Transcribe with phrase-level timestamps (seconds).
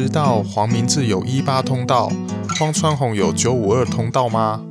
[0.00, 2.08] 知道黄明志有一八通道，
[2.56, 4.64] 荒川弘有九五二通道吗？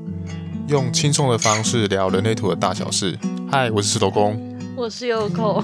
[0.69, 3.19] 用轻松的方式聊人类图的大小事。
[3.51, 5.61] 嗨，我是石头公，我是优扣，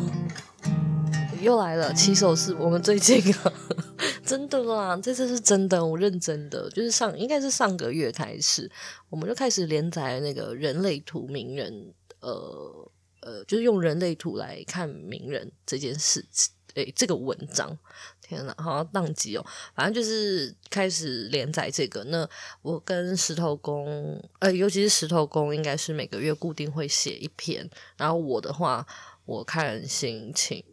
[1.42, 1.94] 又来了。
[1.94, 3.54] 起手是，我们最近啊，
[4.26, 8.70] 真的啦，这次是真的，我认真的，就是上应该是上个月开始，
[9.10, 12.92] 我们就开始连载那个人类图名人，呃
[13.22, 16.54] 呃，就是用人类图来看名人这件事情。
[16.76, 17.78] 诶，这个文章，
[18.24, 19.46] 天哪，好像宕机哦。
[19.76, 22.04] 反正就是开始连载这个。
[22.06, 22.28] 那
[22.62, 27.70] 我跟石头公，呃，尤其是石头公，应该是每个月固定会写一篇。
[27.98, 28.88] 然后我的话，
[29.26, 30.64] 我看心情。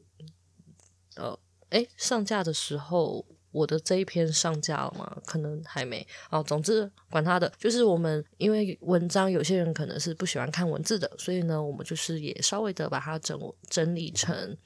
[1.17, 1.37] 呃，
[1.71, 5.21] 诶，上架的时候，我的这一篇上架了吗？
[5.27, 6.07] 可能还没。
[6.31, 14.57] 哦，总之管他的，就是我们因为文章，有些人可能是不喜欢看文字的，所以呢，我们就是也稍微的把它整整理成。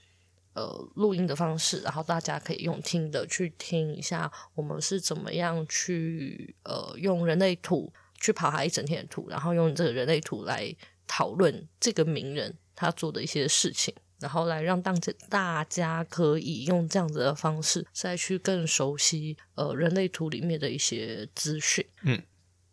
[0.54, 10.72] 呃，录音的方式，然后大家可以用听的去听一下，我们是怎么样去呃用人类图去跑他一整天的图，然后用这个人类图来
[11.08, 21.84] 讨论这个名人他做的一些事情，然后来让大家大家可以用这样子的方式再去更熟悉呃人类图里面的一些资讯。
[22.02, 22.22] 嗯，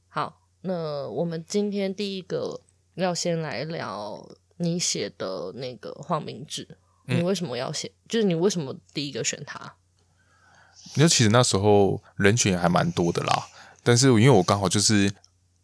[0.08, 2.62] 好，那我们今天第一个
[2.94, 6.78] 要先来聊你写的那个黄明志。
[7.16, 7.88] 你为什么要写？
[7.88, 9.76] 嗯、就是你为什么第一个选他？
[10.96, 13.48] 因为其实那时候人选还蛮多的啦，
[13.84, 15.14] 但是因为我刚好就是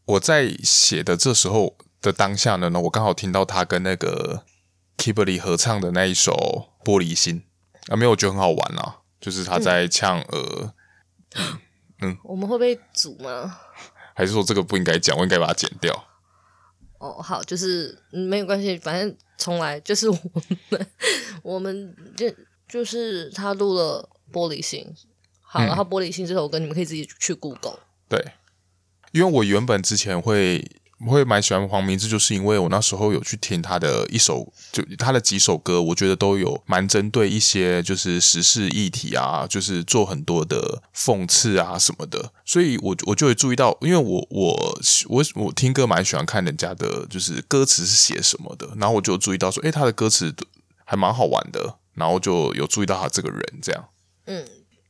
[0.05, 4.43] 我在写的这时候的当下呢，呢我刚好听到他跟那个
[4.95, 7.43] k i b e r y 合唱的那一首《玻璃心》
[7.93, 10.73] 啊，没有，我觉得很好玩啊，就是他在唱呃，
[11.35, 11.59] 嗯，
[12.01, 13.59] 嗯我们会被组吗？
[14.13, 15.17] 还是说这个不应该讲？
[15.17, 16.07] 我应该把它剪掉？
[16.97, 20.17] 哦，好，就是没有关系，反正从来就是我
[20.69, 20.87] 们，
[21.43, 22.33] 我们就
[22.67, 24.85] 就是他录了《玻璃心》，
[25.41, 27.79] 好，嗯、然后《玻璃心》这首歌你们可以自己去 Google。
[28.09, 28.23] 对，
[29.11, 30.65] 因为我原本之前会。
[31.05, 44.79] 我会蛮喜欢黄明志，就是因为我那时候有去听他的一首，就他的几首歌，我觉得都有蛮针对一些就是时事议题啊，就是做很多的讽刺啊什么的，所以我我就会注意到，因为我我
[45.09, 50.33] 我我听歌蛮喜欢看人家的，就是歌词是写什么的，然后我就注意到说，诶，他的歌词
[50.83, 53.89] 还蛮好玩的，然后就有注意到他这个人这样。
[54.25, 54.43] 嗯，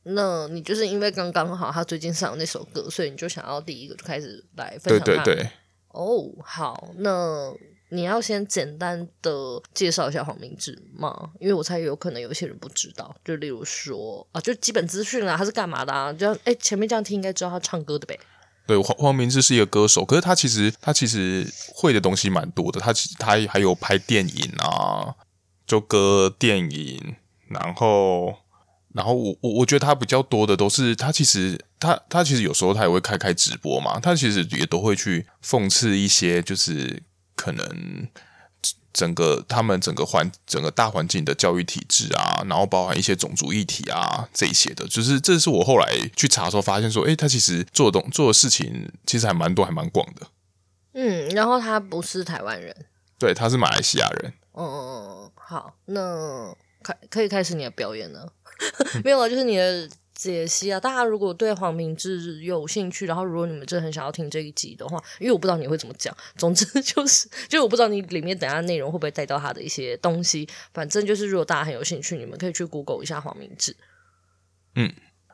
[0.03, 5.03] 那你就是因为刚刚好他最近上那首歌，所以你就想要第一个就开始来分享他。
[5.03, 5.49] 对对对。
[5.97, 7.51] 哦好，那
[7.89, 9.31] 你要先简单的
[9.73, 11.31] 介绍一下黄明志吗？
[11.39, 16.13] 因为我猜有可能有些人不知道，就例如说啊，就基本资讯啊，他是干嘛的啊？
[16.13, 18.19] 就哎，前面这样听应该知道他唱歌的呗。
[18.67, 25.15] 对，黄黄明志是一个歌手，可是他其实他其实会的东西蛮多的，他其他还有拍电影啊，
[25.65, 27.15] 就歌电影，
[27.49, 28.35] 然后。
[28.93, 37.03] 然后我我我觉得他比较多的都是他其实他他其实有时候他也会开开直播嘛，他其实也都会去讽刺一些就是
[37.35, 38.07] 可能
[38.91, 50.27] 整个他们整个环整个大环境的教育体制啊，然后包含一些种族议题啊这一些的，就是这是我后来去查的时候发现说，诶，他其实做的东做的事情其实还蛮多还蛮广的。
[50.93, 52.75] 嗯，然后他不是台湾人，
[53.19, 54.33] 对，他是马来西亚人。
[54.53, 58.33] 嗯，好，那开可以开始你的表演了。
[59.03, 60.79] 没有啊，就是你的解析啊。
[60.79, 66.15] 大家如果对黄明志有兴趣，然后如果你们真的很想要听这一集的话，因为我不知道你会怎么讲。
[66.35, 70.47] 总之就是， 就我不知道你里面等下内容会不会带到他的一些东西。
[70.73, 73.75] 反正就是，如果大家很有兴趣，你们可以去 Google 一下黄明志。
[74.75, 74.91] 嗯，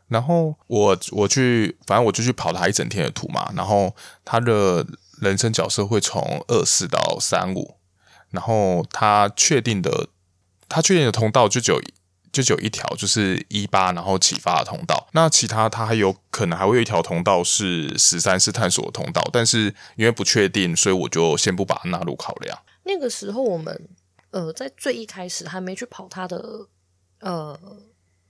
[0.09, 3.53] 然后我我去，反正我就去跑他一整天的图嘛。
[3.55, 3.95] 然后
[4.25, 4.85] 他的
[5.21, 7.77] 人生角色会从二四到三五，
[8.31, 10.09] 然后他确定的，
[10.67, 11.81] 他确定的通道就只有。
[12.33, 15.07] 就只有一条，就是一八，然后启发的通道。
[15.13, 19.21] 那其他它还有可能还会有一条通道是十三，是探索的通道。
[19.31, 22.59] 但是因为不确定，所以我就先不把它纳入考量。
[22.83, 23.87] 那个时候我们
[24.31, 26.67] 呃，在最一开始还没去跑它的
[27.21, 27.57] 呃。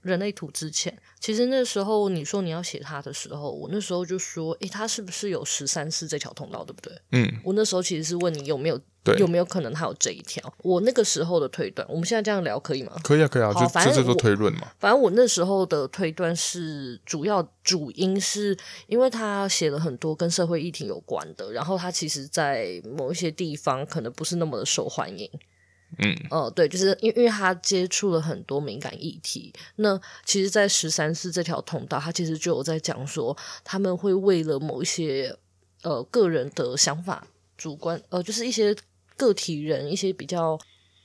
[0.04, 6.92] 人类图之前，其实那时候你说你要写他的时候，我那时候就说，诶，他是不是有十三次这条通道，对不对？
[7.12, 10.42] 嗯，我那时候其实是问你有没有，对有没有可能他有这一条。
[10.58, 12.92] 我那个时候的推断，我们现在这样聊可以吗？
[13.02, 14.70] 可以啊，可以啊，好就这这都推论嘛。
[14.78, 25.30] 反正我那时候的推断是，主要主因是因为他写了很多跟社会议题有关的，然后他其实在某一些地方可能不是那么的受欢迎。
[25.98, 35.36] 嗯，哦，对，就是因为因为他接触了很多敏感议题，那其实，在十三四这条通道，他其实就有在讲说，他们会为了某一些
[35.82, 37.26] 呃个人的想法、
[37.56, 38.74] 主观，呃，就是一些
[39.16, 40.58] 个体人一些比较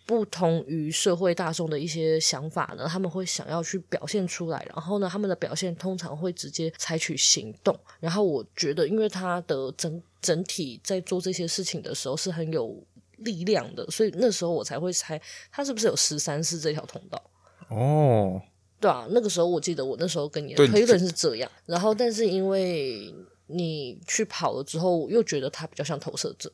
[0.05, 7.79] 不同于社会大众的一些想法呢，他们会想要去表现出来，然后呢，他们的表现通常会直接采取行动。
[7.99, 12.83] 然后我觉得，因为他的整整体在做这些事情的时候是很有
[13.19, 15.21] 力量的，所以那时候我才会猜
[15.51, 17.21] 他是不是有十三式这条通道。
[17.69, 18.41] 哦，
[18.79, 21.51] 对啊，那个时候我记得我那时候跟你的推论是这样。
[21.65, 23.13] 然后，但是因为
[23.47, 26.51] 你去跑了之后，我又觉得他比较像投射者。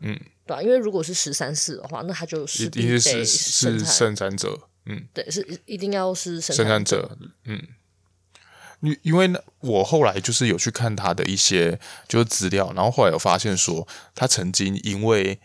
[0.00, 0.18] 嗯。
[0.46, 7.60] 对啊，因为如果是十三式的话，那他就是必须是是生产者，嗯，对，是一定要是生产者，嗯，
[8.80, 15.40] 因因为呢，我后来就是有去看他的一些就是资料，然后后来有发现说，他曾经因为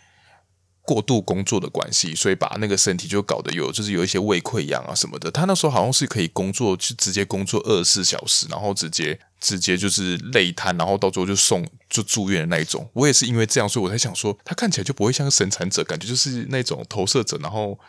[0.84, 5.30] 过度工作的关系，所以把那个身体就搞得有就是有一些胃溃疡啊什么的。
[5.32, 9.20] 他那时候好像是可以工作，就直接工作二十四小时，然后直接。
[9.42, 12.88] 直接就是累瘫，然后到最后就送就住院的那一种。
[12.94, 17.40] 我也是因为这样，所以我才想说，他看起来就不会像个生产者，感觉就是那种投射者。
[17.42, 17.80] 然后，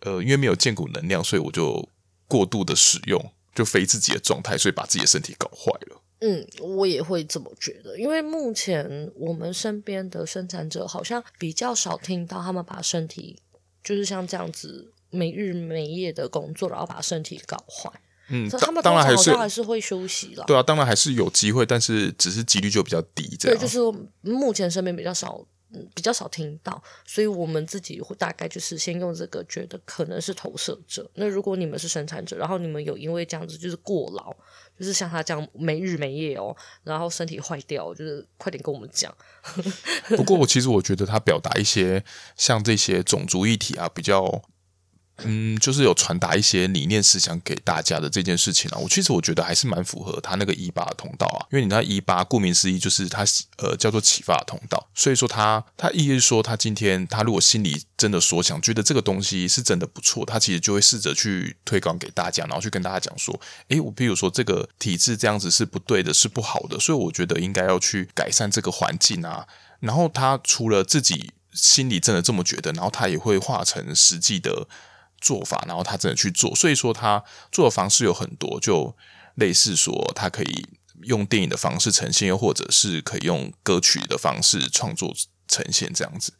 [0.00, 1.88] 呃，因为没有见骨能量，所以我就
[2.26, 3.24] 过度的使用，
[3.54, 6.02] 就非自己的状态，所以把自己的身体搞坏了。
[6.20, 13.38] 嗯，我也会这么觉得，因为目前我们身边的生产者好像比较少听到他们把身体
[13.82, 17.90] 就是像这样子没日没夜的工作，然后把身体搞坏。
[18.28, 20.44] 嗯，他们当然还是还是会休息了。
[20.46, 23.36] 对啊，当然还是有机会，但是只是几率就比较低。
[23.36, 23.58] 这样。
[23.58, 23.80] 对，就是
[24.20, 25.44] 目前身边比较少，
[25.94, 31.08] 比较少听到，所以我们自己会大概就是先用这个，觉得可能是投射者。
[31.14, 34.32] 那如果你们是生产者，然后你们有因为这样子就是过劳，
[34.78, 39.14] 就是像他这样没日没夜哦，然后身体坏掉，就是快点跟我们讲。
[40.16, 42.04] 不过我其实我觉得他表达一些
[42.36, 44.42] 像这些种族议题啊，比较。
[45.24, 53.24] 嗯，就是有传达一些理念思想给大家的这件事情啊，我其实我觉得还是蛮符合他那个一八的通道啊，因为你那一八顾名思义就是他
[53.58, 63.38] 呃叫做启发的通道，所以说他他意思是说他今天他如果心里真的所想，觉得这个东西是真的不错，他其实就会试着去推广给大家，然后去跟大家讲说，
[63.68, 69.46] 诶，我比如说这个体制这样子是不对的，是不好的，所以我觉得应该要去改善这个环境啊。
[69.80, 74.66] 然后他除了自己心里真的这么觉得，然后他也会化成实际的。
[75.20, 77.22] 做法，然后他真的去做，所以说他
[77.52, 78.96] 做的方式有很多，就
[79.34, 80.66] 类似说他可以
[81.02, 85.14] 用电影的方式呈现，又或者是可以用歌曲的方式创作
[85.46, 86.32] 呈现这样子。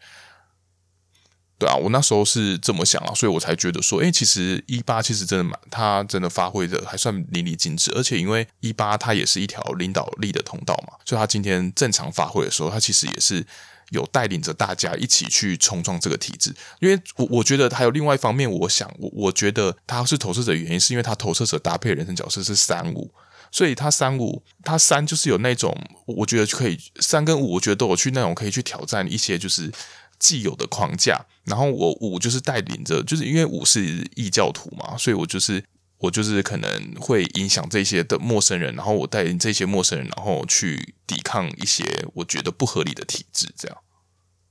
[1.59, 13.47] 对啊，我那时候是这么想啊，所以我才觉得说，诶，其实一八其实真的蛮，他真的发挥的还算淋漓尽致，而且因为一八它也是一条领导力的通道嘛，所以他今天正常发挥的时候，他其实也是。
[13.91, 23.13] 有带领着大家一起去冲撞这个体制，因为我我觉得还有另外一方面，我想我我觉得他是投射者的原因，是因为他投射者搭配人生角色是三五，
[23.51, 25.77] 所以他三五他三就是有那种
[26.07, 29.71] 我觉得可以三跟五，我觉得都有去那种可以去挑战一些就是
[30.19, 35.63] 既有的框架，然后我五就是带领着，就是因为五是异教徒嘛，所以我就是。
[36.01, 43.79] 我就是可能会影响这些的陌生人，然后我带领这些陌生人，然后去抵抗一些我觉得不合理的体制，这样。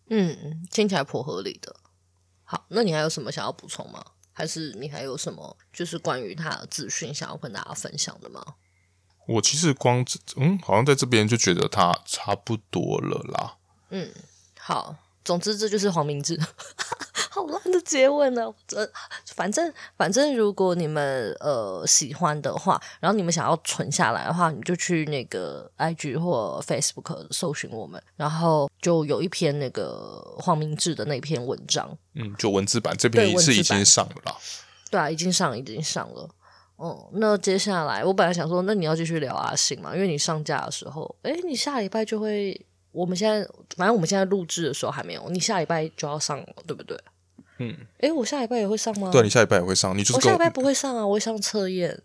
[0.09, 1.75] 嗯，听起来颇合理的。
[2.43, 4.03] 好，那你还有什么想要补充吗？
[4.31, 8.41] 还是你还有什么就是关于他的资讯想要跟大家分享的吗？
[9.27, 10.05] 我其实光
[10.37, 13.57] 嗯，好像在这边就觉得他差不多了啦。
[13.89, 14.11] 嗯，
[14.57, 16.39] 好，总之这就是黄明志。
[17.29, 18.89] 好烂的结尾呢，呃，
[19.39, 34.35] 反正反正，如果你们呃喜欢的话，然后你们想要存下来的话，你就去那个 IG 或 Facebook 搜寻我们，然后就有一篇那个黄明志的那篇文章，嗯，就文字版这篇是已经上了啦，
[34.92, 36.30] 对啊，已经上已经上了，
[36.75, 42.59] 哦、嗯，那接下来我本来想说，那你要继续聊阿信嘛，因为你上架的时候，诶，你下礼拜就会，
[42.92, 43.47] 我们现在
[43.78, 46.99] 反正我们现在录制的时候还没有，你下礼拜就要上了，对不对？
[47.59, 49.09] 嗯，哎，我下礼拜也会上吗？
[49.11, 52.01] 对，你下礼拜也会上，你就是我下礼拜不会上啊，我会上测验。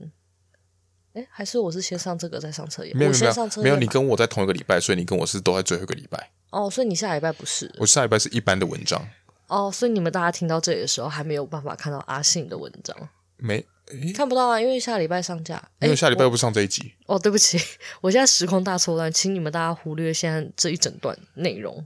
[1.14, 2.96] 哎，还是我是先上这个再上测验？
[2.96, 6.30] 没有我先上测验，没有，你跟我在同一个礼拜，所以你跟我是都在最后一个礼拜。
[6.50, 7.72] 哦，所以你下礼拜不是？
[7.78, 9.08] 我下礼拜是一般的文章。
[9.46, 12.96] 哦，所以你们大家听到这里的时候还没有办法看到阿信的文章，
[13.36, 13.64] 没
[14.12, 16.94] 看不到啊，因为下礼拜上架，因为下礼拜不上这一集。
[17.06, 17.60] 哦，对不起，
[18.00, 21.84] 我现在时空大错乱，请你们大家忽略现在这一整段内容。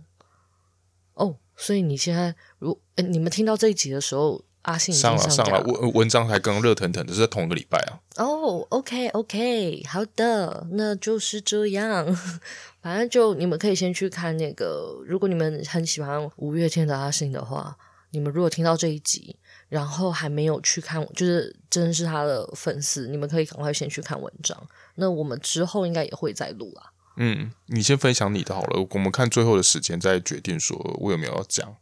[1.59, 1.61] 哦。
[1.61, 8.01] 所以你现在如诶你们听到这一集的时候，阿信上了上了文文章还刚热腾腾的，是在同一个礼拜啊。
[8.17, 12.07] 哦、oh，OK OK，好的，那就是这样。
[12.83, 17.77] 反正就你们可以先去看那个，如果你们很喜欢五月天的阿信的话，
[18.11, 19.37] 你们如果听到这一集，
[19.69, 24.57] 然后还没有去看，就是真是他的粉丝，你们可以赶快先去看文章。
[24.95, 26.93] 那我们之后应该也会再录啦。
[27.21, 31.75] 嗯，你先分享你的好了，我们看最后的时间再决定说我有没有要讲。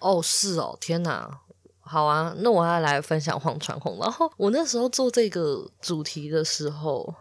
[0.00, 1.40] 哦，是哦，天哪，
[1.78, 3.98] 好啊，那我要来分享黄传红。
[4.00, 7.14] 然 后我那时候做这个主题的时候，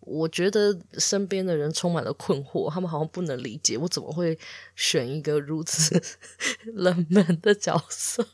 [0.00, 4.38] 我觉得身边的人充满了困惑，他们好像不能理解我怎么会
[4.76, 6.02] 选一个如此
[6.74, 8.26] 冷门的角色。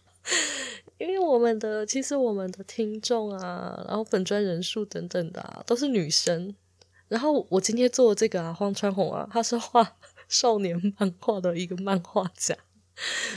[0.99, 6.53] 因为我们的其实我们的听众啊，然后粉专人数等等的，都是女生。
[7.09, 9.97] 然后我今天做的这个啊，荒川弘啊，他是画
[10.29, 12.57] 少年漫画的一个漫画家，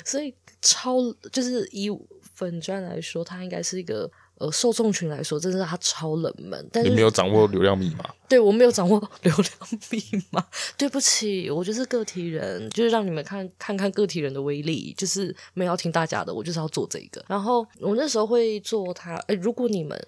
[0.03, 0.97] 所以超
[1.31, 1.89] 就是以
[2.33, 4.09] 粉专来说，他应该是一个。
[4.39, 6.65] 呃，受众群来说，真的是他超冷门。
[6.71, 8.09] 但是你没有掌握流量密码？
[8.29, 10.41] 对，我没有掌握 流量密码。
[10.77, 17.21] 对不起，我就是个体人，就是让你们看看看个体人的威力，就是没有要听大家的，我就是要做这个。
[17.27, 19.15] 然后我那时候会做他。
[19.27, 20.01] 哎，如果你们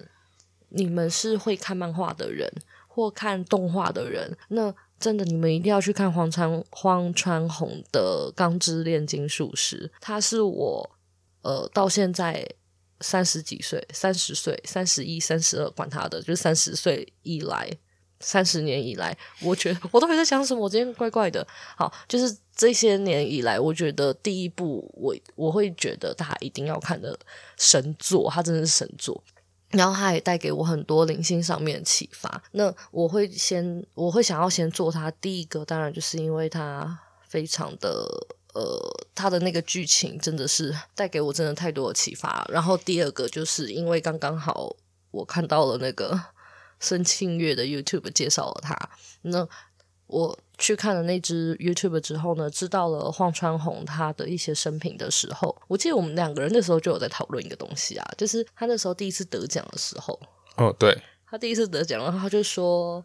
[0.70, 2.50] 你们是会看漫画的人
[2.94, 10.90] 或看动画的人，那真的你们一定要去看黄川黄传宏的《钢之炼金术师》，他是我
[11.42, 12.48] 呃到现在。
[13.04, 17.68] 三十几岁，三十岁，三十一，三十二，管他的，就是三十岁以来，
[18.20, 20.62] 三十年以来，我觉得我都还在想什么？
[20.62, 21.48] 我今天怪怪的。
[21.76, 27.18] 好，就是这些年以来，我觉得第一部我我会觉得他一定要看的
[27.58, 29.24] 神作，他真的是神作。
[29.72, 32.42] 然后他也带给我很多灵性上面的启发。
[32.52, 38.06] 那我会先，我会想要先做他第一个，当然就是因为他非常的。
[38.54, 38.78] 呃，
[39.16, 42.46] 他的那个剧情真的是带给我真的太多的启发。
[42.52, 44.76] 然后第二个就是因为刚刚好
[45.12, 46.22] 我看到了那个
[46.78, 48.78] 孙庆月的 YouTube 介绍了他，
[49.22, 49.48] 那
[50.12, 60.20] 我去看了那支 YouTube 之后呢，知道了黄传宏他的一些生平的时候，我记得我们两个人那时候就有在讨论一个东西啊，就是他那时候第一次得奖的时候，
[60.58, 63.04] 哦，对，他第一次得奖，然后他就说。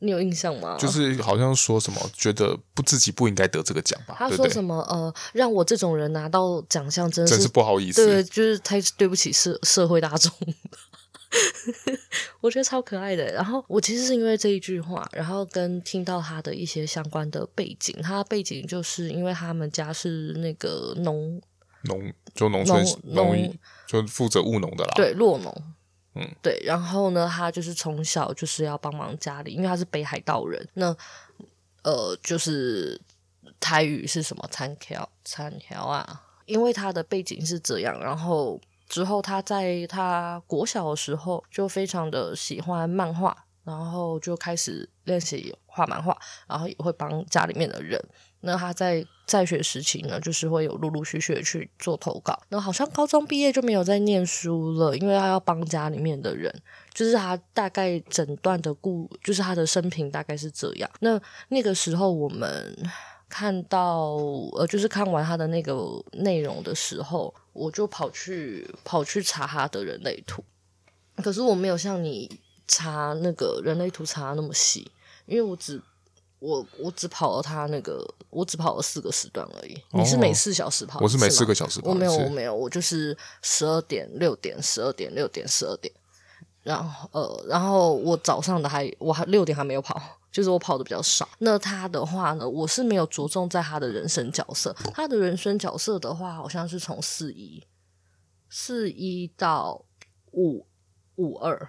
[0.00, 0.76] 你有印象吗？
[0.78, 4.14] 就是好像说什么，觉得不自己不应该得这个奖吧？
[4.18, 4.76] 他说什么？
[4.90, 8.04] 呃，让我这种人拿到奖项，真的是真是不好意思。
[8.04, 10.30] 对，就是太对不起社社会大众。
[12.40, 13.32] 我觉得超可爱的。
[13.32, 17.96] 然后我其实是因为这一句话，然后跟听到他的一些相关的背景。
[18.02, 21.40] 他背景就是因为他们家是那个农
[21.84, 24.92] 农，就农村农农就负责务农的啦。
[24.96, 25.54] 对，落农。
[26.16, 30.64] 嗯，对，然后呢，他就是从小就是要帮忙家里，因为他是北海道人。
[30.74, 30.96] 那
[31.82, 33.00] 呃，就是
[33.58, 34.48] 台语是什么？
[34.50, 36.22] 参条参条啊？
[36.46, 38.60] 因为他的背景是这样，然后
[38.94, 48.00] 之后他在他国小的时候就非常的喜欢漫画，然后就开始练习画漫画，然后也会帮家里面的人。
[48.42, 52.40] 那他在在学时期呢，就是会有陆陆续续的去做投稿。
[52.50, 56.54] 那好像高中毕业就没有再念书了，因为他要帮家里面的人。
[56.92, 60.88] 就是他大概整段的故，就是他的生平大概是这样。
[61.00, 62.76] 那那个时候我们
[63.36, 64.12] 看到，
[64.52, 65.74] 呃，就是看完他的那个
[66.12, 70.44] 内容的时候，我就跑去跑去查他的人类图。
[71.16, 72.30] 可是我没有像你
[72.68, 74.88] 查那个人类图查那么细，
[75.26, 75.82] 因为我只。
[76.40, 79.74] 我我只跑了他那个，我只跑了四个时段而已。
[79.92, 81.00] 哦、你是每四小时跑？
[81.00, 81.88] 我是每四个小时跑。
[81.88, 85.90] 我没有，我没有，我就是十二点、六点、十二点、六点、十二点。
[86.62, 89.98] 然后呃，然后我早上的还我还六点还没有跑，
[90.34, 91.28] 就是我跑的比较少。
[91.38, 94.74] 那他的话呢，我是没有着重在他的人生角色。
[94.92, 97.64] 他的人生角色的话，好像是从四一
[98.50, 99.84] 四一到
[100.32, 100.66] 五
[101.14, 101.68] 五二。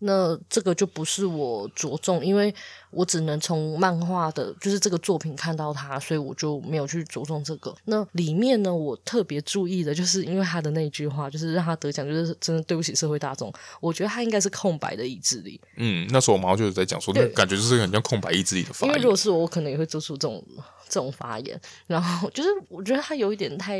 [0.00, 2.54] 那这个就不是我着重，因为
[2.90, 7.74] 我只能从漫画的，就是这个作品看到他，所以我就没有去着重这个。
[7.84, 13.52] 那里面呢，我特别注意的就是因为他的那句话，就是让他得奖，就是真的对不起社会大众。
[13.80, 15.60] 我觉得他应该是空白的意志力。
[15.76, 18.94] 嗯，那时候我妈就是在讲说，那感觉就是很像空白意志力的发言。
[18.94, 20.42] 因为如果是我，我可能也会做出这种
[20.88, 21.60] 这种发言。
[21.86, 23.78] 然后就是我觉得他有一点太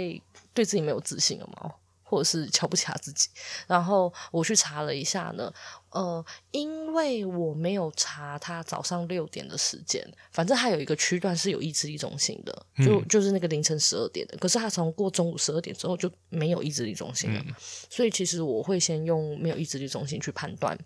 [0.52, 1.70] 对自己没有自信了嘛。
[2.10, 3.28] 或者是瞧不起他自己，
[3.68, 5.52] 然后我去查了一下呢，
[5.90, 17.54] 呃，因为我没有查他早上六点的时间，反正他有一个区段是有意志力中心的，就、嗯、就是那个凌晨十二点的，可是他从过中午十二点之后就没有意志力中心了，嗯、
[17.88, 20.76] 所以其实我会先用没有意志力中心去判断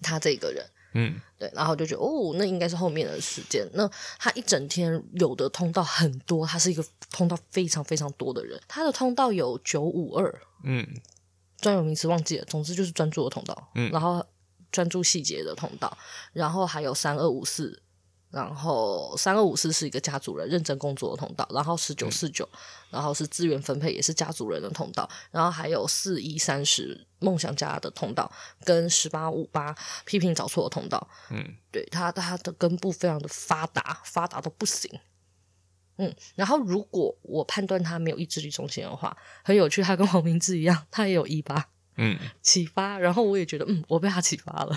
[0.00, 0.66] 他这个人。
[0.94, 3.66] 嗯，对，然后就觉得哦，那应该是后面的时间。
[3.74, 8.60] 那他一整天有的通道很多，他是一个通道非常非常多的人。
[8.68, 10.86] 他的通道有九五二，嗯，
[11.60, 13.70] 专有名词忘记了，总之就是专注的通道。
[13.74, 14.24] 嗯，然后
[14.70, 15.96] 专注细节的通道，
[16.32, 17.82] 然后还有三二五四。
[18.32, 22.48] 然后三二五四是一个家族人认真工作的通道，然后十九四九，
[22.90, 28.32] 然后是资源分配也是家族人的通道，然后还有四一三十梦想家的通道，
[28.64, 31.06] 跟十八五八批评找错的通道。
[31.30, 34.90] 嗯，对，他他的根部非常的发达，发达到不行。
[35.98, 42.98] 嗯，然后如果我判断他没有意志力中心的话，很有趣，他跟黄明志一样，他也有一八，嗯，启发。
[42.98, 44.74] 然后我也觉得，嗯，我被他启发了。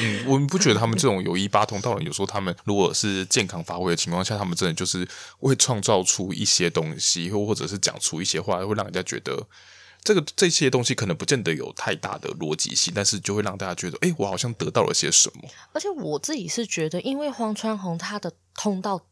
[0.00, 5.06] 嗯，我们不觉得他们这种有一八通道，有时候他们如果是健康发挥的情况下，他们真的就是
[5.38, 9.46] 会创造出一些东西，或或者是讲出一些话，会让人家觉得
[10.02, 15.48] 这个这些东西可能不见得有太大的逻辑性，但是就会让大家觉得，哎，我好像得到了些什么。
[15.72, 19.06] 而且我自己是觉得，因为荒川弘他的通道。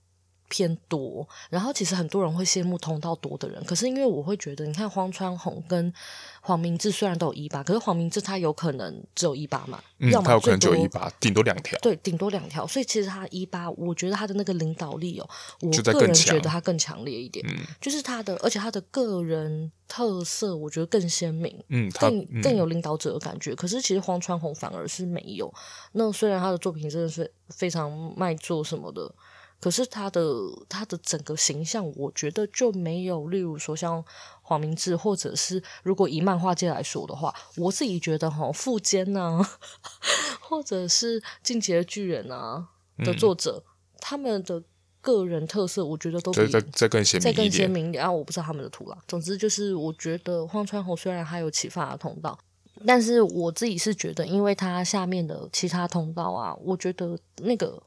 [0.48, 5.92] 偏多，然后其实很多人会羡慕通道多的人，可是因为我会觉得，你看荒川弘跟
[6.40, 15.28] 黄明志虽然都有一八，可是黄明志他有可能只有一八嘛，嗯，他有可能只有一八，顶多两条，对，顶多两条，所以其实他一八，我觉得他的那个领导力哦，
[15.60, 25.52] 我个人觉得他更强烈一点，嗯，就是他的，而且他的个人特色，我觉得更鲜明，嗯，更更有领导者的感觉，嗯，可是其实荒川弘反而是没有，
[25.92, 29.12] 那虽然他的作品真的是非常卖座什么的。
[29.60, 30.22] 可是他的
[30.68, 34.04] 他的整个形象，我觉得就没有，例如说像
[34.42, 39.42] 黄明志，或者是如果以漫画界来说的话，我自己觉得哈，富坚呐，
[40.40, 42.68] 或者是进击的巨人啊
[42.98, 43.70] 的作者，嗯，
[44.00, 44.62] 他们的
[45.00, 48.12] 个人特色，我觉得都比再再更鲜明，再更鲜明一点啊！
[48.12, 48.98] 我不知道他们的图啦。
[49.08, 52.38] 总之就是，我觉得荒川弘虽然还有启发的通道，
[52.86, 57.82] 但是我自己是觉得，因为他下面的其他通道啊，我觉得那个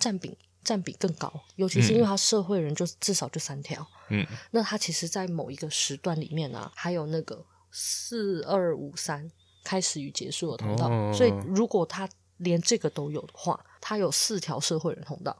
[0.00, 0.36] 占比。
[0.64, 9.30] 占比更高，尤其是因为他社会人就至少就三条，嗯， 那他其实，在某一个时段里面啊，还有那个四二五三
[9.62, 15.36] 开始与结束的通道，哦，所以如果他连这个都有的话，他有四条社会人通道，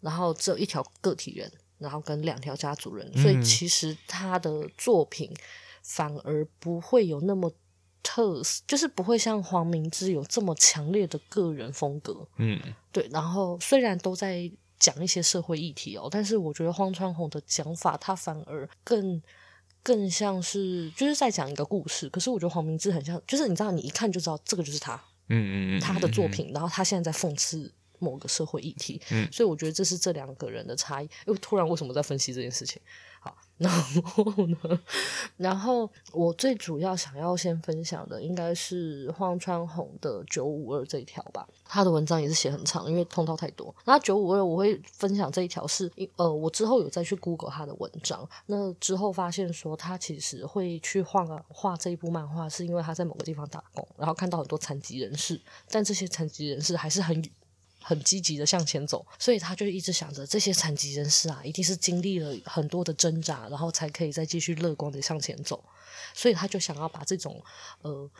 [0.00, 3.42] 然后只有一条个体人，然后跟两条家族人，所以。
[3.42, 5.32] 其实他的作品
[5.82, 7.52] 反而不会有那么
[8.02, 12.60] 特色，就是不会像黄明志有这么强烈的个人风格，嗯，
[12.90, 14.50] 对，然后虽然都在。
[14.82, 19.22] 讲一些社会议题哦，但是我觉得荒川弘的讲法，他反而更
[19.80, 22.08] 更像是就是在讲一个故事。
[22.08, 24.94] 可是我觉得黄明志很像，就是你知道，你一看就知道这个就是他，
[25.28, 31.08] 嗯嗯嗯，他的作品，然后他现在在讽刺某个社会议题，嗯，所以我觉得这是这两个人的差异。
[31.26, 32.82] 又突然为什么在分析这件事情？
[33.62, 34.80] 然后呢？
[35.38, 41.46] 然后我最主要想要先分享的应该是荒川弘的九五二这一条吧。
[41.64, 43.74] 他的文章也是写很长，因为通道太多。
[43.84, 48.28] 那九五二我会分享这一条是，呃，我之后有再去 Google 他的文章。
[48.46, 57.22] 那之后发现说，他其实会去画画这一部漫画，是因为他在某个地方打工，然后看到很多残疾人士，但这些残疾人士还是很。
[57.82, 65.62] 很积极的向前走，所以他就一直想着这些残疾人士啊，一定是经历了很多的挣扎，然后才可以再继续乐观的向前走。
[66.14, 67.42] 所以他就想要把这种
[67.82, 68.10] 呃，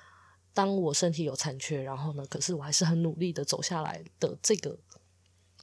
[0.55, 4.79] 当我身体有残缺，然后呢，可是我还是很努力的走下来的这个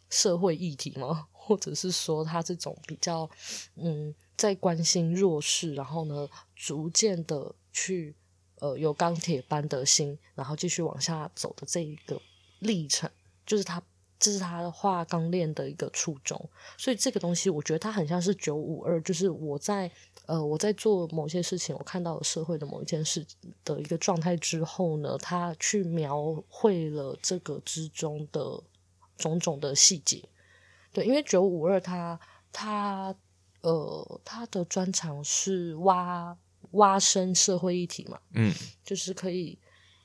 [0.10, 1.28] 社会议题吗？
[1.34, 3.28] 或者是说他这种比较
[3.76, 8.16] 嗯，在关心弱势，然后呢，逐渐的去
[8.60, 12.22] 呃有钢铁般的心，然后继续往下走的这一个
[12.60, 13.10] 历程。
[13.50, 13.82] 就是他，
[14.20, 16.40] 这是他画钢炼的一个初衷，
[16.78, 19.90] 所以这个东西我觉得他很像是九五二，就是我在
[20.28, 23.26] 呃我在做某些事情，我看到了社会的某一件事
[23.66, 28.62] 的一个状态之后呢，他去描绘了这个之中的
[29.18, 30.24] 种种的细节。
[30.94, 32.20] 对，因为九五二他
[32.52, 33.16] 他
[33.62, 36.38] 呃他的专长是挖
[36.74, 39.58] 挖深社会议题嘛，嗯，就是可以。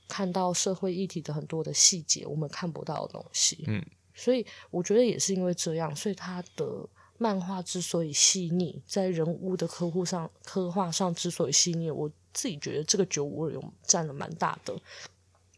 [0.06, 3.64] 看到社会议题的很多的细节，我们看不到的东西。
[3.66, 6.86] 嗯，所以我觉得也是因为这样，所以他的
[7.18, 14.76] 漫画之所以细腻，在人物的刻画上、刻画上之所以细腻，我自己觉得这个九五二有占了蛮大的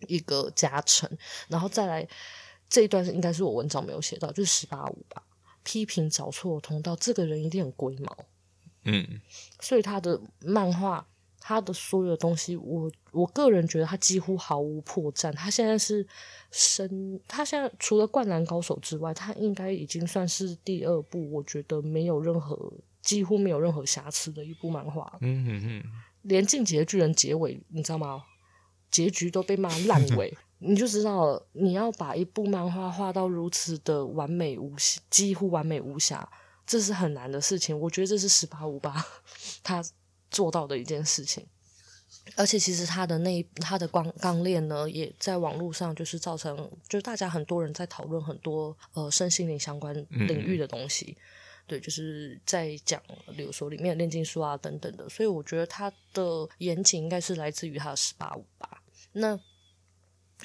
[0.07, 1.11] 一个加成。
[1.49, 2.07] 然后再来
[2.69, 5.23] 这一段应该是我文章没有写到，就是十八五吧，
[5.65, 8.17] 批评找错通道，这个人一定很龟毛。
[8.85, 9.21] 嗯，
[9.61, 11.07] 所以他的漫画。
[11.49, 15.33] 他的所有的东西，我我个人觉得他几乎毫无破绽。
[15.33, 16.05] 他现在是
[16.51, 25.17] 生，他现在除了《灌篮高手》之外，他应该已经算是第二部，我觉得没有任何几乎没有任何瑕疵的一部漫画。
[25.21, 25.91] 嗯哼哼，
[26.23, 28.25] 连《进击的巨人》结尾，你知道吗？
[28.91, 36.29] 结局都被骂烂尾， 你就知道了，你要把一部漫画画到如此的完美无瑕，几乎完美无瑕，
[36.67, 37.79] 这是很难的事情。
[37.79, 38.93] 我觉得这是十八五八
[39.63, 39.81] 他。
[40.31, 41.47] 做到的一件事情，
[42.35, 46.57] 而且其实他的那他的钢钢炼呢，也在网络上就是造成，
[46.89, 51.23] 就是大家很多人在讨论很多呃身心灵相关领域的东西，嗯、
[51.67, 53.01] 对，就是在讲，
[53.37, 58.83] 比如说里面的炼金术啊等等的，所以我觉得他的严谨应该是来自于他的十八五吧。
[59.13, 59.39] 那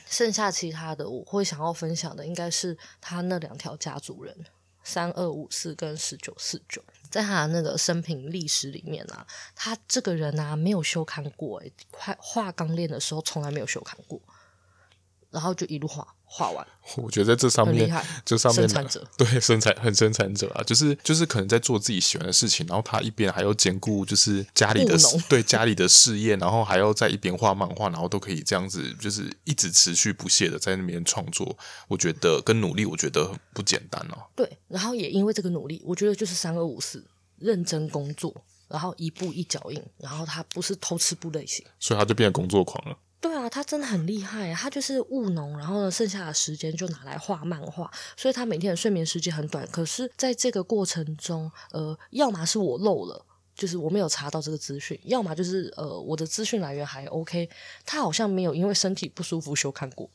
[0.06, 4.46] 剩下其他的，我会想要分享的，应该是他那两条家族人。
[4.84, 14.20] 三二五四跟十九四九，在他的那个生平历史里面啊，他这个人啊没有修刊过，诶，画画钢炼的时候从来没有修刊过，
[15.30, 16.16] 然后就一路画。
[16.34, 16.66] 画完，
[16.96, 17.92] 我觉得在这上面，
[18.24, 31.58] 这上面生产者 对生产很生产者啊，就是就是可能在做自己喜欢的事情，然后他一边还要兼顾就是家里的对家里的事业，然后还要在一边画漫画，然后都可以这样子，就是一直持续不懈的在那边创作。
[31.90, 34.24] 我觉得跟努力，我觉得很不简单哦。
[34.34, 37.06] 对，然后也因为这个努力，我觉得就是三二五四
[37.40, 38.34] 认真工作，
[38.70, 42.98] 然后一步一脚印，然后他不是偷吃不类型，所以他就变成工作狂了。
[43.22, 49.64] 对啊，他真的很厉害，他就是务农，然后呢，剩下的时间就拿来画漫画，所以他每天的睡眠时间很短。
[49.68, 57.48] 可是，在这个过程中，呃，要么是我漏了，就是我没有查到这个资讯；要么就是呃，我的资讯来源还 OK，
[57.86, 60.10] 他好像没有因为身体不舒服休看过。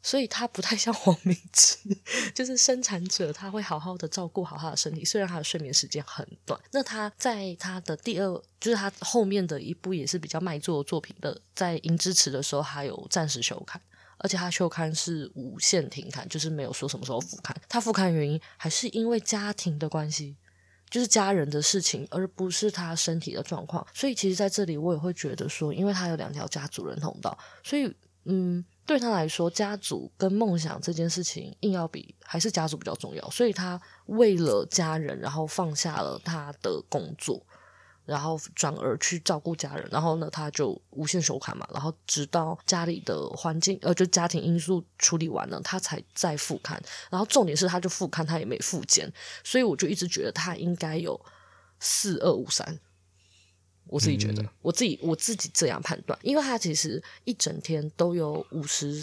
[0.00, 1.76] 所以他不太像黄明志，
[2.32, 6.58] 就是生产者，他会好好的照顾好他的身体，虽然他的睡眠时间很短。
[6.72, 13.80] 那他在他的第二，就是他后面的一部也是比较卖座的作品的，在银之池的时候，还有暂时休刊，
[14.18, 17.54] 而且他休刊是无限停刊，就是没有说什么时候复刊。
[17.68, 20.36] 他复刊原因还是因为家庭的关系，
[20.88, 23.86] 就是家人的事情，而不是他身体的状况。
[23.92, 27.92] 所以其实在这里，我也会觉得说，因为他有两条家族人通道，所以
[28.24, 28.64] 嗯。
[28.88, 33.28] 对他来说，家族跟梦想这件事情，硬要比还是家族比较重要。
[33.28, 37.44] 所以他为了家人，然后放下了他的工作，
[38.06, 39.86] 然后转而去照顾家人。
[39.92, 41.68] 然后呢，他就无限休刊嘛。
[41.70, 46.82] 然后直到家里的环境，呃，就家庭因素处理完了，他才再复刊。
[47.10, 49.12] 然后重点是，他就复刊，他也没复检。
[49.44, 51.20] 所以我就一直觉得他应该有
[51.78, 52.80] 四二五三。
[53.88, 59.02] 我自己觉得，嗯、我自己我自己这样判断，因为他其实一整天都有五十，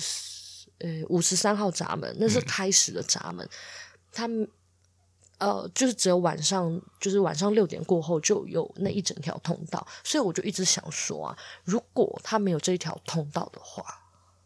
[0.79, 3.47] 呃，五十三号闸门，那是开始的闸门，
[4.11, 4.29] 他
[5.37, 13.83] 呃，就是只有晚上，就是晚上六点过后就有那一整条通道，所以我就一直想说啊，如果他没有这一条通道的话。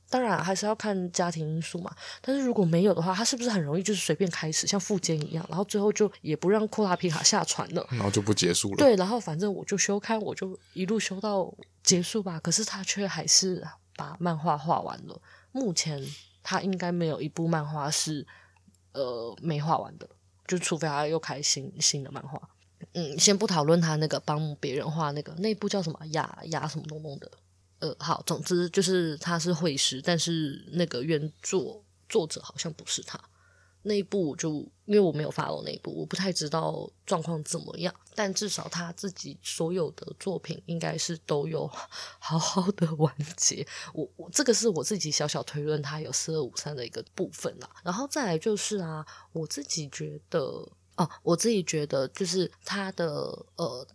[0.09, 8.77] 当然还是要看家庭因素嘛，但是如果没有的话，他是不是很容易就是随便开始，像富坚一样，然后最后就也不让库拉皮卡下船了，然后就不结束了。
[8.77, 12.39] 对，然后反正我就修刊，我就一路修到结束吧。
[12.39, 13.63] 可是他却还是
[13.95, 15.21] 把漫画画完了。
[15.51, 16.03] 目前
[16.41, 18.25] 他应该没有一部漫画是
[18.93, 20.09] 呃没画完的，
[20.47, 22.41] 就除非他又开新新的漫画。
[22.93, 27.29] 嗯，先不讨论他那个帮别人画那个那部叫什么雅雅什么东东的。
[27.79, 33.19] 呃，好，总之就是他是绘师，但是那个原作作者好像不是他。
[33.81, 37.95] 那一部就因为我没有 follow 那一部，我不太知道状况怎么样。
[38.13, 41.65] 但至少他自己所有的作品应该是都有
[42.19, 43.65] 好好的完结。
[43.93, 47.69] 我我这个是我自己小小推论，他有四二五三的一个部分啦。
[47.81, 53.87] 然后再来就是啊，我自己觉得哦、啊，我自己觉得就是他的呃，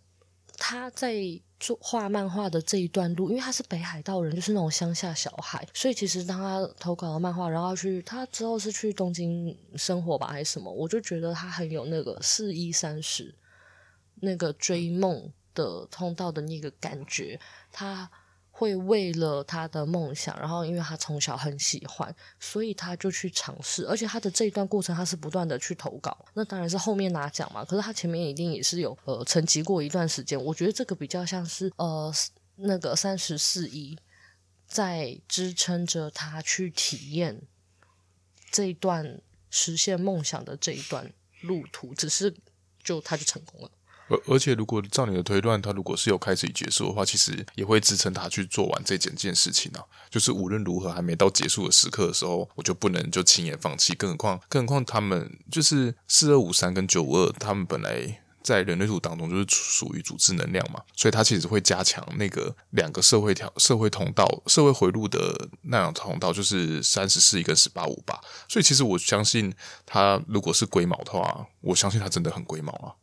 [0.57, 1.41] 他在。
[1.57, 13.33] 做画漫画的这一段路，因为他是北海道人，就是那种乡下小孩，所以其实当他投稿了漫画，然后去他之后是去东京生活吧，还是什么，我就觉得他很有那个四一三十
[14.15, 17.39] 那个追梦的通道的那个感觉，
[17.71, 18.11] 他。
[18.57, 23.85] 会为了他的梦想，然后因为他从小很喜欢，所以他就去尝试。
[23.85, 26.25] 而且他的这一段过程，他是不断的去投稿。
[26.33, 27.65] 那当然是后面拿奖嘛。
[27.65, 30.41] 可是他前面一定也是有呃沉寂过一段时间。
[30.41, 32.09] 我觉得这个比较像是呃
[32.55, 33.97] 那个三十四一
[34.65, 37.41] 在支撑着他去体验
[38.49, 41.93] 这一段实现梦想的这一段路途。
[41.93, 42.33] 只是
[42.81, 43.69] 就他就成功了。
[44.07, 49.83] 而而且，如果照你的推断，他如果是有开始与结束的话，其实也会支撑他去做完这整件事情啊。
[50.09, 53.95] 就是无论如何，还没到结束的时刻的时候，我就不能就轻言放弃。
[53.95, 68.13] 更何况，更何况他们就是四二五三跟九五二，他们本来在人类图当中就是属于组织能量嘛，所以他其实会加强那个两个社会条、社会通道、社会回路的那两通道，就是三十四一跟十八五八。
[68.47, 69.51] 所以，其实我相信
[69.83, 72.93] 他如果是龟毛的话，我相信他真的很龟毛啊。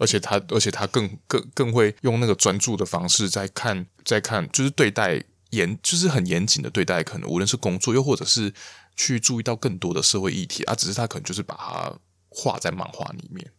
[0.00, 8.50] 而且他，而且他更更更会用那个专注的方式在看，在看，就是对待严，就是很严谨的对待，可能无论是工作，又或者是
[8.96, 11.94] 去注意到更多的社会议题啊，只是他可能就是把它
[12.30, 13.52] 画在漫画里面，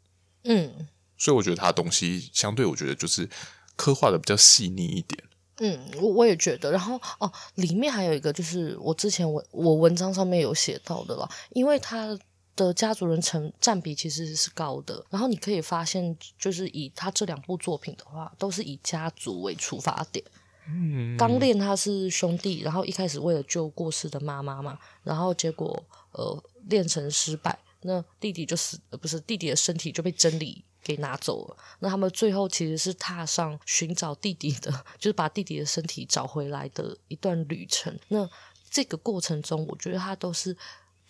[0.45, 3.29] 嗯，所以我觉得他的东西相对，我觉得就是
[3.75, 5.23] 刻画的比较细腻一点，
[5.59, 12.17] 嗯，我我也觉得，然后哦，里面还有一个就是我之前我我文章上面有写到的啦，因为他。
[12.55, 20.23] 的家族人成占比其实是高的，然后你可以发现，就是以他这两部作品的话，都是以家族为出发点。
[20.67, 31.57] 嗯，刚练他是兄弟，然后一开始为了救过世的妈妈嘛，然后结果呃练成失败，那弟弟就死，呃，不是弟弟的身体就被真理给拿走了。
[31.79, 37.97] 那他们最后其实是踏上寻找弟弟的，就是把弟弟的身体找回来的一段旅程。
[38.09, 38.29] 那
[38.69, 40.55] 这个过程中，我觉得他都是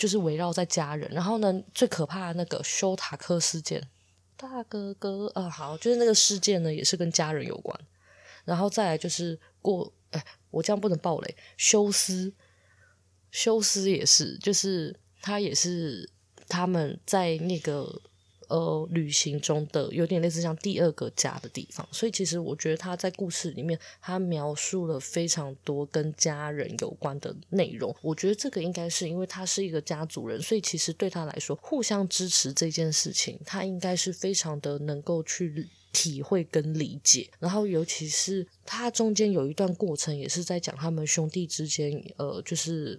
[0.01, 1.07] 就是围绕在家人。
[1.11, 3.87] 然后呢，最可怕的那个修塔克事件，
[4.35, 7.79] 大哥哥，啊、好，就是那个事件呢，也是跟家人有关。
[8.43, 11.35] 然后再来就是过，哎，我这样不能爆雷。
[11.55, 12.33] 修斯，
[13.29, 16.09] 修斯也是，就是他也是
[16.47, 18.01] 他们在那个
[18.51, 21.87] 呃旅行中的有点类似像第二个家的地方。
[21.91, 27.95] 所以其实我觉得他在故事里面，他描述了非常多跟家人有关的内容。
[28.01, 35.67] 我觉得这个应该是因为他是一个家族人，所以其实对他来说，互相支持这件事情，他应该是非常的能够去。
[35.93, 42.97] 体会跟理解，然后尤其是他中间有一段过程，也是在讲他们兄弟之间，呃，就是，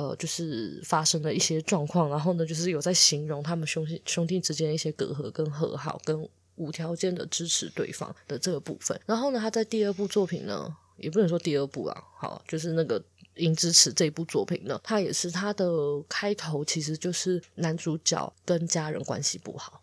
[0.00, 8.98] 呃，就是发生了一些状况，然后呢，就是有在形容他们兄弟兄弟之间一些隔阂跟和好，跟无条件的支持对方的这个部分。
[9.04, 12.98] 然后呢，他在第二部作品呢，也不能说第二部啊，好，就是那个
[13.34, 15.68] 《银之匙》这一部作品呢，他也是他的
[16.08, 19.82] 开头，其实就是男主角跟家人关系不好。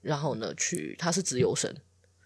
[0.00, 1.74] 然后呢，去他是自由生，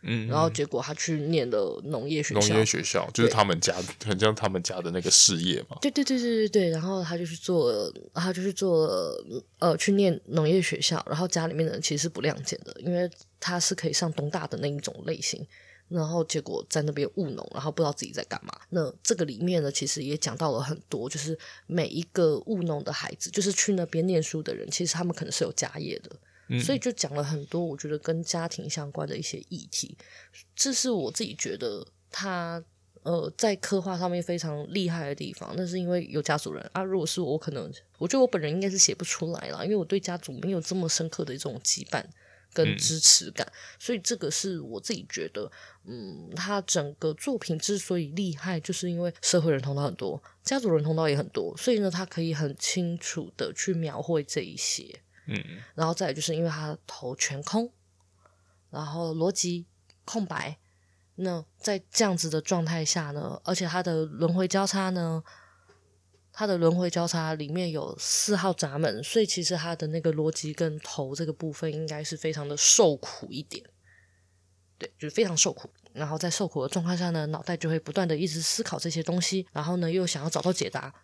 [0.02, 5.78] 嗯，然后结果他去念了农业学校，农业学校就是他们家很像他们家的那个事业嘛。
[5.80, 7.72] 对对对对对对，然后他就去做，
[8.12, 8.88] 他就去做
[9.60, 15.46] 呃，去念农业学校，然后家里面的人其实是不谅解的，因为他是可以上东大的那一种类型，
[15.88, 18.52] 然后结果在那边务农，然后不知道自己在干嘛。
[18.70, 21.38] 那这个里面呢，其实也讲到了很多，就是
[21.68, 26.10] 每一个务农的孩子，就是去那边念书的人，其实他们可能是有家业的。
[26.60, 29.96] 所以就讲了很多，我觉得跟家庭相关的一些议题，
[30.54, 32.62] 这是我自己觉得他
[33.02, 35.54] 呃在刻画上面非常厉害的地方。
[35.56, 42.04] 那是因为有家族人啊，如果是我，可能我觉得我本人应该是写不出来啦，因为我对家族没有这么深刻的一种羁绊
[42.52, 43.50] 跟支持感。
[43.78, 45.50] 所以这个是我自己觉得，
[45.84, 55.00] 嗯，他整个作品之所以厉害，就是因为社会人通道很多，家族人通道也很多，所以呢，他可以很清楚的去描绘这一些。
[55.74, 57.72] 然后再就是因为他头全空，
[58.70, 59.66] 然后逻辑
[60.04, 60.58] 空白，
[61.16, 65.22] 那在这样子的状态下呢，而且他的轮回交叉呢，
[66.32, 73.64] 他的轮回交叉里面有四号闸门，所以其实他的那个逻辑跟头这个部分应该是非常的受苦一点，
[74.78, 75.70] 对，就是非常受苦。
[75.92, 80.94] 然后在受苦的状况下呢，脑袋就会不断的一直思考这些东西，然后呢又想要找到解答。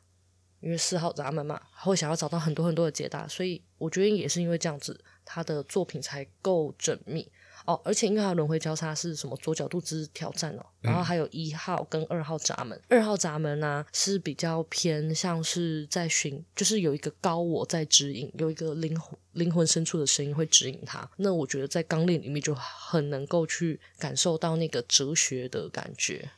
[0.61, 7.31] 因为四号闸门嘛，会想要找到很多很多的解答，所以我觉得也是因为这样子，他的作品才够缜密
[7.65, 7.81] 哦。
[7.85, 21.09] 而且因为他轮回交叉是什么左角度之挑战哦，然后还有一号跟二号闸门，二号闸门呢、啊、是比较偏像是在寻，就是有一个高我在指引，有一个灵魂灵魂深处的声音会指引他。
[21.19, 26.29] 那我觉得在钢炼里面就很能够去感受到那个哲学的感觉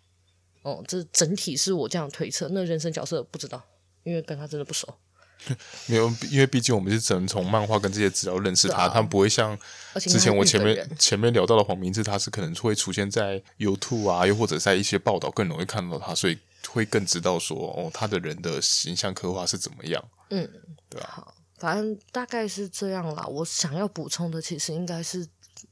[0.60, 0.84] 哦。
[0.86, 3.64] 这整体是我这样推测，那人生角色不知道。
[4.02, 4.94] 因为跟他真的不熟，
[5.86, 9.58] 没有，因为毕竟我们是只能从漫画跟这些资料认识他，啊、他们不会像
[10.00, 20.04] 之前我前面前面聊到的黄明志，他是可能会出现在 YouTube 啊，又或者在一些报道更容易看到他，所以会更知道说哦，他的人的形象刻画是怎么样。
[20.28, 20.48] 嗯，
[20.90, 21.08] 对啊。
[21.10, 23.26] 好，反正大概是这样啦。
[23.26, 25.26] 我想要补充的其实应该是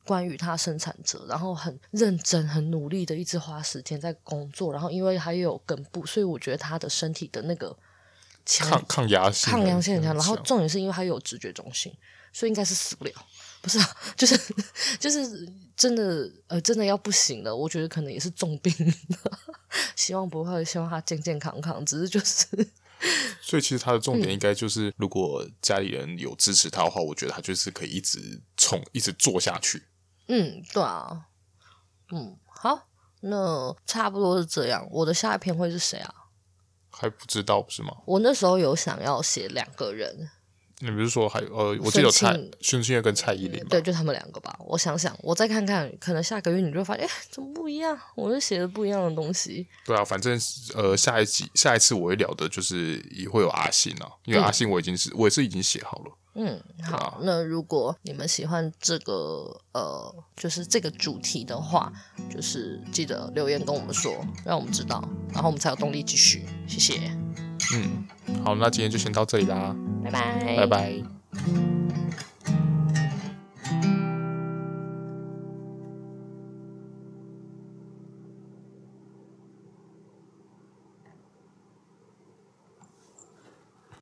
[0.04, 7.76] 关于他生产者，然后很认真、很努力的一直花时间在工作，然后因为还有根部，所以我觉得他的身体的那个。
[8.56, 10.14] 抗抗压性，抗压性很强。
[10.14, 11.92] 然后重点是因为他有直觉中心，
[12.32, 13.12] 所以应该是死不了。
[13.60, 14.38] 不是啊，就是
[15.00, 17.54] 就是真的呃，真的要不行了。
[17.54, 18.72] 我觉得可能也是重病
[19.10, 19.32] 的，
[19.96, 21.84] 希望不会，希望他健健康康。
[21.84, 22.46] 只是就是，
[23.42, 29.82] 所以其实他的重点应该就是，如果家里人有支持他的话，嗯、我觉得他就是可以一直冲，一直做下去。
[30.28, 31.26] 嗯，对啊。
[32.12, 32.88] 嗯，好，
[33.22, 34.86] 那差不多是这样。
[34.90, 36.14] 我的下一篇会是谁啊？
[36.90, 37.94] 还不知道不是吗？
[38.04, 40.30] 我那时候有想要写两个人，
[40.80, 44.58] 你不是说还有呃，我记得有蔡孙庆月跟蔡依林，对，就他们两个吧。
[44.60, 47.98] 我想想，我再看看，可能下个月你就会发现，哎，怎么不一样？
[48.14, 49.66] 我是写的不一样的东西。
[49.84, 50.38] 对啊，反正
[50.74, 56.12] 呃，下一集下一次我会聊的就是也会有阿信啊，因为阿信我已经是、嗯、我也是已经写好了。
[56.40, 56.96] 嗯，好。
[56.96, 61.92] 啊、那如果你们喜欢这个呃，就是这个主题的话，
[62.30, 66.46] 就是记得留言跟我们说，让我们知道，然后我们才有动力继续。
[66.68, 67.10] 谢谢。
[67.74, 68.06] 嗯，
[68.44, 69.74] 好，那今天就先到这里啦，
[70.04, 71.02] 拜拜，拜拜。